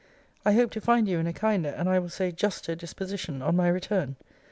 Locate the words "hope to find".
0.53-1.07